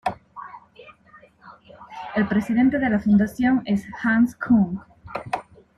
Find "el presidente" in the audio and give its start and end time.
2.15-2.79